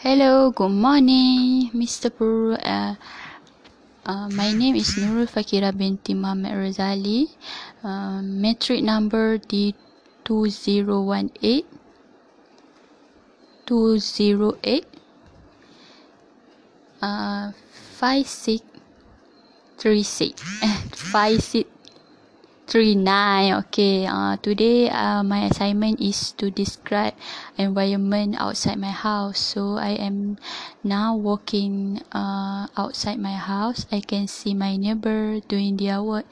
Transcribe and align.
Hello, 0.00 0.48
good 0.48 0.72
morning, 0.72 1.68
Mr. 1.76 2.08
Pur. 2.08 2.56
Uh, 2.56 2.96
uh, 4.08 4.32
my 4.32 4.48
name 4.48 4.80
is 4.80 4.96
Nurul 4.96 5.28
Fakira 5.28 5.76
binti 5.76 6.16
Muhammad 6.16 6.56
Razali. 6.56 7.28
Uh, 7.84 8.24
metric 8.24 8.80
number 8.80 9.36
D2018 9.44 11.68
208 13.68 14.88
uh, 17.04 17.52
5636 18.00 20.32
56 20.96 21.68
three 22.70 22.94
nine. 22.94 23.50
Okay 23.66 24.06
uh 24.06 24.38
today 24.38 24.86
uh 24.88 25.26
my 25.26 25.50
assignment 25.50 25.98
is 25.98 26.30
to 26.38 26.54
describe 26.54 27.18
environment 27.58 28.38
outside 28.38 28.78
my 28.78 28.94
house. 28.94 29.42
So 29.42 29.74
i 29.74 29.98
am 29.98 30.38
now 30.86 31.18
walking 31.18 31.98
uh 32.14 32.70
outside 32.78 33.18
my 33.18 33.34
house. 33.34 33.90
I 33.90 33.98
can 33.98 34.30
see 34.30 34.54
my 34.54 34.78
neighbor 34.78 35.42
doing 35.50 35.76
their 35.82 35.98
work. 35.98 36.30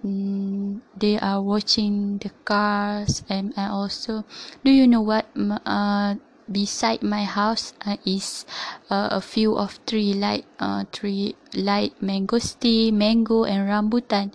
Mm, 0.00 0.80
they 0.96 1.20
are 1.20 1.44
watching 1.44 2.16
the 2.24 2.32
cars. 2.48 3.20
And 3.28 3.52
I 3.54 3.68
also 3.68 4.24
do 4.64 4.72
you 4.72 4.88
know 4.88 5.04
what 5.04 5.28
uh 5.68 6.16
beside 6.50 7.02
my 7.02 7.24
house 7.24 7.72
uh, 7.86 7.96
is 8.04 8.44
uh, 8.90 9.08
a 9.10 9.20
few 9.20 9.56
of 9.56 9.78
tree 9.86 10.12
like 10.12 10.44
uh, 10.58 10.84
tree 10.92 11.34
like 11.54 11.92
mangosteen 12.00 12.94
mango 12.94 13.44
and 13.44 13.68
rambutan. 13.68 14.32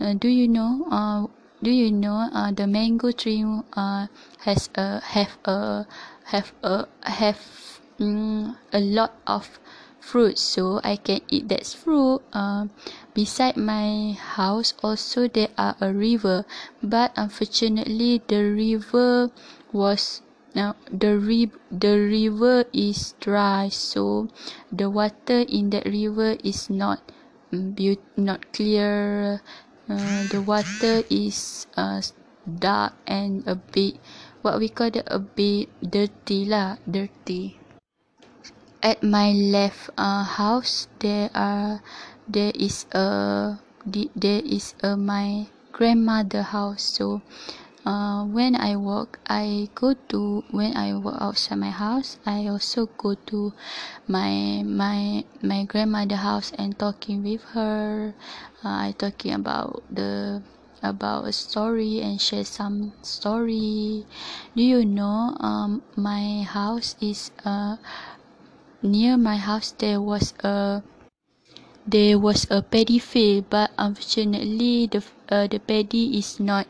Uh, 0.00 0.14
do 0.14 0.28
you 0.28 0.48
know 0.48 0.86
uh, 0.90 1.26
do 1.62 1.70
you 1.70 1.92
know 1.92 2.28
uh, 2.32 2.50
the 2.50 2.66
mango 2.66 3.12
tree 3.12 3.44
uh, 3.74 4.06
has 4.44 4.70
a 4.74 5.00
have 5.00 5.36
a 5.44 5.86
have 6.24 6.52
a 6.62 6.86
have 7.02 7.40
mm, 7.98 8.56
a 8.72 8.80
lot 8.80 9.12
of 9.26 9.60
fruit 10.00 10.38
so 10.38 10.80
i 10.82 10.96
can 10.96 11.20
eat 11.28 11.48
that 11.48 11.66
fruit 11.66 12.22
uh, 12.32 12.64
beside 13.12 13.56
my 13.56 14.16
house 14.16 14.72
also 14.82 15.28
there 15.28 15.52
are 15.58 15.76
a 15.80 15.92
river 15.92 16.44
but 16.82 17.12
unfortunately 17.16 18.22
the 18.26 18.40
river 18.42 19.30
was 19.72 20.22
now 20.54 20.74
the 20.90 21.14
ri- 21.18 21.54
the 21.70 21.94
river 21.94 22.64
is 22.72 23.14
dry 23.20 23.68
so 23.68 24.26
the 24.72 24.90
water 24.90 25.46
in 25.46 25.70
that 25.70 25.86
river 25.86 26.34
is 26.42 26.70
not 26.70 26.98
mm, 27.52 27.74
be- 27.74 28.02
not 28.16 28.52
clear. 28.52 29.40
Uh, 29.90 30.22
the 30.30 30.38
water 30.38 31.02
is 31.10 31.66
uh, 31.74 31.98
dark 32.46 32.94
and 33.06 33.42
a 33.46 33.58
bit 33.58 33.98
what 34.42 34.58
we 34.62 34.68
call 34.70 34.86
it 34.86 35.02
a 35.06 35.18
bit 35.18 35.66
dirty 35.82 36.46
lah 36.46 36.78
dirty. 36.86 37.58
At 38.82 39.02
my 39.02 39.34
left 39.34 39.90
uh, 39.98 40.22
house 40.24 40.86
there 41.02 41.28
are 41.34 41.82
there 42.30 42.54
is 42.54 42.86
a 42.94 43.58
there 44.14 44.42
is 44.46 44.78
a 44.82 44.96
my 44.96 45.50
grandmother 45.74 46.42
house 46.42 46.96
so 46.96 47.20
uh, 47.84 48.24
when 48.24 48.56
I 48.56 48.76
walk, 48.76 49.18
I 49.26 49.68
go 49.74 49.94
to 50.08 50.44
when 50.50 50.76
I 50.76 50.94
walk 50.94 51.16
outside 51.20 51.58
my 51.58 51.70
house. 51.70 52.18
I 52.26 52.46
also 52.48 52.86
go 52.98 53.14
to 53.32 53.52
my 54.08 54.62
my 54.64 55.24
my 55.42 55.64
grandmother 55.64 56.16
house 56.16 56.52
and 56.58 56.78
talking 56.78 57.22
with 57.22 57.42
her. 57.56 58.14
Uh, 58.64 58.92
I 58.92 58.94
talking 58.98 59.32
about 59.32 59.82
the 59.90 60.42
about 60.82 61.28
a 61.28 61.32
story 61.32 62.00
and 62.00 62.20
share 62.20 62.44
some 62.44 62.92
story. 63.02 64.06
Do 64.56 64.62
you 64.62 64.84
know? 64.84 65.36
Um, 65.40 65.82
my 65.96 66.42
house 66.44 66.96
is 67.00 67.30
uh 67.44 67.76
near 68.82 69.16
my 69.16 69.36
house. 69.36 69.72
There 69.72 70.00
was 70.00 70.32
a 70.44 70.82
there 71.86 72.18
was 72.18 72.46
a 72.50 72.62
paddy 72.62 72.98
field, 72.98 73.50
but 73.50 73.70
unfortunately 73.78 74.86
the 74.86 75.02
uh, 75.28 75.46
the 75.46 75.58
paddy 75.58 76.18
is 76.18 76.38
not 76.38 76.66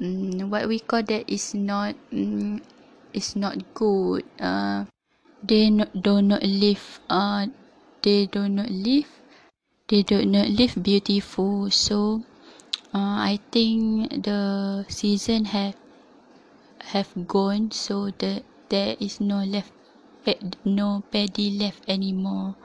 mm, 0.00 0.48
what 0.48 0.68
we 0.68 0.78
call 0.80 1.02
that 1.02 1.28
is 1.30 1.54
not 1.54 1.94
mm, 2.12 2.60
is 3.12 3.36
not 3.36 3.56
good. 3.74 4.24
Uh 4.40 4.84
they 5.44 5.68
not, 5.70 5.92
do 5.92 6.22
not 6.22 6.42
live 6.42 7.00
uh 7.10 7.46
they 8.02 8.26
do 8.26 8.48
not 8.48 8.70
live 8.70 9.08
they 9.88 10.02
do 10.02 10.24
not 10.24 10.48
live 10.48 10.74
beautiful. 10.82 11.70
So 11.70 12.24
uh, 12.94 13.20
i 13.28 13.38
think 13.52 14.22
the 14.24 14.84
season 14.88 15.44
have 15.46 15.76
have 16.94 17.10
gone 17.26 17.70
so 17.70 18.10
that 18.18 18.44
there 18.68 18.96
is 19.00 19.20
no 19.20 19.42
left 19.44 19.72
no 20.64 21.04
paddy 21.12 21.58
left 21.58 21.84
anymore. 21.88 22.56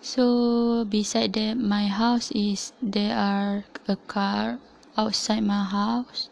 So 0.00 0.84
beside 0.84 1.32
that 1.34 1.54
my 1.58 1.86
house 1.86 2.30
is 2.32 2.72
there 2.82 3.14
are 3.14 3.64
a 3.86 3.96
car 4.10 4.58
outside 4.96 5.44
my 5.44 5.64
house. 5.64 6.30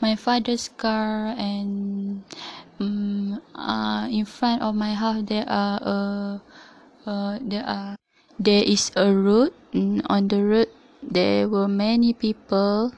My 0.00 0.14
father's 0.14 0.68
car 0.68 1.34
and 1.36 2.22
um, 2.80 3.40
uh, 3.54 4.06
in 4.10 4.24
front 4.24 4.62
of 4.62 4.74
my 4.74 4.94
house 4.94 5.24
there 5.26 5.48
are 5.48 5.80
uh, 5.82 6.34
uh, 7.08 7.38
there 7.40 7.64
are 7.66 7.96
there 8.38 8.62
is 8.62 8.92
a 8.96 9.12
road. 9.12 9.52
Mm, 9.72 10.04
on 10.08 10.28
the 10.28 10.44
road 10.44 10.68
there 11.02 11.48
were 11.48 11.68
many 11.68 12.12
people. 12.12 12.92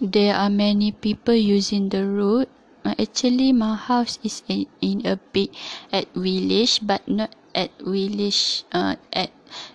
There 0.00 0.34
are 0.34 0.50
many 0.50 0.92
people 0.92 1.34
using 1.34 1.88
the 1.88 2.04
road. 2.06 2.48
Uh, 2.84 2.94
actually 3.00 3.52
my 3.52 3.76
house 3.76 4.18
is 4.22 4.42
in, 4.48 4.66
in 4.82 5.06
a 5.06 5.16
bit 5.32 5.48
at 5.90 6.12
village 6.12 6.84
but 6.84 7.08
not 7.08 7.32
at 7.54 7.72
village 7.80 8.64
uh, 8.76 8.96
at 9.12 9.30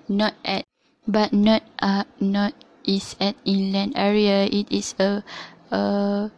not 0.07 0.37
at 0.45 0.61
but 1.09 1.33
not 1.33 1.65
uh 1.81 2.05
not 2.21 2.53
is 2.85 3.15
at 3.19 3.35
inland 3.45 3.93
area. 3.95 4.45
It 4.45 4.71
is 4.71 4.95
a 4.99 5.23
a 5.71 6.31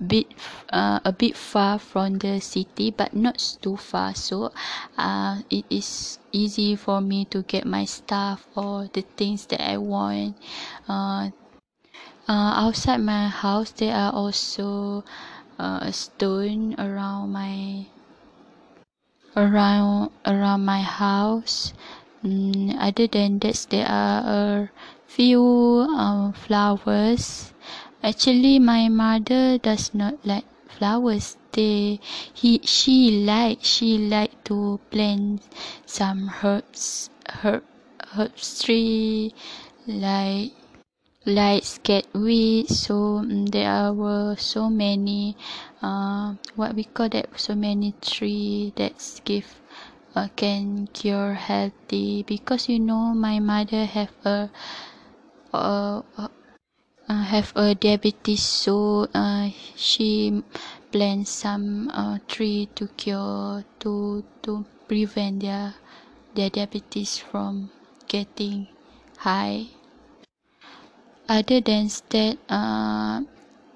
bit 0.00 0.26
uh, 0.72 1.00
a 1.04 1.12
bit 1.12 1.36
far 1.36 1.78
from 1.78 2.18
the 2.18 2.40
city 2.40 2.90
but 2.90 3.14
not 3.14 3.36
too 3.60 3.76
far. 3.76 4.14
So 4.14 4.52
uh, 4.96 5.42
it 5.50 5.64
is 5.70 6.18
easy 6.32 6.76
for 6.76 7.00
me 7.00 7.24
to 7.26 7.42
get 7.42 7.66
my 7.66 7.84
stuff 7.84 8.46
or 8.56 8.88
the 8.92 9.02
things 9.16 9.46
that 9.46 9.60
I 9.60 9.76
want. 9.76 10.36
Uh, 10.88 11.30
uh, 12.28 12.52
outside 12.64 12.98
my 12.98 13.28
house 13.28 13.70
there 13.72 13.94
are 13.94 14.12
also 14.12 15.04
uh, 15.58 15.90
stone 15.90 16.74
around 16.78 17.32
my 17.32 17.86
around 19.36 20.10
around 20.24 20.64
my 20.64 20.80
house. 20.80 21.72
Mm, 22.24 22.74
other 22.80 23.06
than 23.06 23.38
that 23.38 23.66
there 23.70 23.86
are 23.86 24.70
few 25.08 25.42
um, 25.96 26.32
flowers. 26.32 27.52
Actually 28.04 28.58
my 28.60 28.88
mother 28.88 29.58
does 29.58 29.92
not 29.94 30.14
like 30.24 30.44
flowers. 30.68 31.36
They 31.52 31.98
he 32.32 32.60
she 32.62 33.24
like 33.24 33.58
she 33.62 33.98
like 33.98 34.44
to 34.44 34.78
plant 34.92 35.42
some 35.86 36.30
herbs 36.44 37.10
herb 37.42 37.64
herbs 38.14 38.62
tree 38.62 39.34
like 39.88 40.52
like 41.26 41.64
scatweed 41.64 42.68
so 42.68 43.18
um, 43.24 43.46
there 43.46 43.92
were 43.92 44.36
so 44.36 44.70
many 44.70 45.36
uh 45.82 46.34
what 46.54 46.74
we 46.76 46.84
call 46.84 47.08
that 47.08 47.26
so 47.36 47.54
many 47.54 47.92
tree 48.00 48.72
that 48.76 48.94
give 49.24 49.58
uh, 50.18 50.28
can 50.36 50.88
cure 50.92 51.34
healthy. 51.34 52.22
Because 52.22 52.68
you 52.68 52.78
know 52.80 53.14
my 53.14 53.38
mother 53.38 53.84
have 53.84 54.10
a 54.24 54.50
uh, 55.52 56.02
uh, 56.16 56.28
have 57.08 57.52
a 57.56 57.74
diabetes 57.74 58.42
so 58.42 59.08
uh, 59.14 59.48
she 59.76 60.42
plant 60.92 61.28
some 61.28 61.88
uh, 61.90 62.18
tree 62.28 62.68
to 62.74 62.88
cure 62.96 63.64
to 63.80 64.24
to 64.42 64.64
prevent 64.86 65.40
their 65.40 65.74
their 66.34 66.50
diabetes 66.50 67.18
from 67.18 67.70
getting 68.08 68.68
high. 69.18 69.66
Other 71.28 71.60
than 71.60 71.88
that 72.08 72.38
uh, 72.48 73.20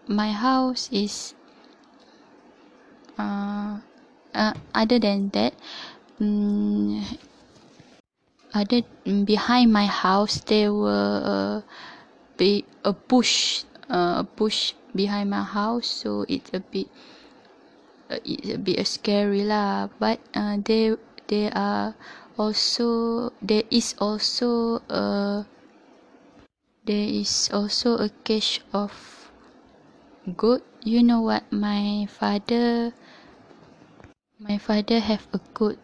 my 0.08 0.32
house 0.32 0.88
is 0.92 1.34
uh, 3.18 3.80
uh, 4.34 4.54
other 4.74 4.98
than 4.98 5.28
that 5.30 5.52
um, 6.20 7.04
other 8.54 8.82
behind 9.24 9.72
my 9.72 9.86
house 9.86 10.40
there 10.46 10.72
were 10.72 11.20
uh, 11.24 11.60
be 12.36 12.64
a 12.84 12.92
bush 12.92 13.64
uh, 13.88 14.22
a 14.22 14.24
bush 14.24 14.74
behind 14.94 15.30
my 15.30 15.42
house. 15.42 15.86
So 15.86 16.24
it's 16.28 16.50
a 16.52 16.60
bit 16.60 16.88
uh, 18.10 18.20
it's 18.24 18.54
a 18.54 18.58
bit 18.58 18.80
scary 18.86 19.44
lah. 19.44 19.88
But 19.98 20.20
uh, 20.34 20.60
there 20.60 20.96
there 21.28 21.52
are 21.56 21.94
also 22.36 23.30
there 23.40 23.64
is 23.70 23.94
also 23.98 24.80
a 24.88 25.44
there 26.84 27.08
is 27.08 27.50
also 27.52 27.96
a 28.00 28.08
cache 28.24 28.60
of 28.72 28.92
goat. 30.36 30.64
You 30.82 31.02
know 31.02 31.20
what 31.20 31.46
my 31.52 32.08
father 32.10 32.92
my 34.42 34.58
father 34.58 34.98
have 34.98 35.28
a 35.30 35.40
goat 35.54 35.78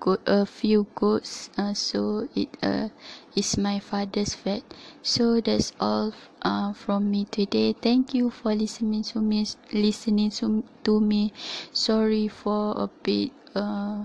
goat 0.00 0.20
a 0.26 0.44
few 0.46 0.86
goats 0.94 1.50
uh, 1.56 1.74
so 1.74 2.28
it 2.34 2.48
uh, 2.62 2.88
is 3.34 3.56
my 3.56 3.78
father's 3.78 4.34
vet 4.34 4.62
so 5.02 5.40
that's 5.40 5.72
all 5.80 6.12
uh, 6.42 6.72
from 6.72 7.10
me 7.10 7.24
today. 7.30 7.72
Thank 7.72 8.14
you 8.14 8.30
for 8.30 8.54
listening 8.54 9.02
to 9.14 9.20
me 9.20 9.46
listening 9.72 10.30
to, 10.40 10.64
to 10.84 11.00
me. 11.00 11.32
Sorry 11.72 12.28
for 12.28 12.72
a 12.76 12.88
bit 13.02 13.30
uh, 13.54 14.04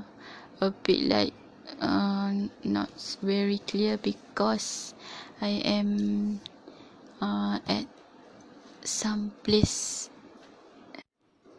a 0.61 0.71
bit 0.83 1.01
like 1.07 1.33
uh, 1.81 2.33
not 2.63 2.89
very 3.21 3.59
clear 3.59 3.97
because 3.97 4.93
I 5.41 5.61
am 5.63 6.39
uh, 7.21 7.59
at 7.67 7.85
some 8.83 9.33
place. 9.43 10.09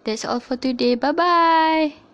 That's 0.05 0.25
all 0.25 0.41
for 0.41 0.57
today. 0.57 0.95
Bye 0.95 1.13
bye 1.13 2.06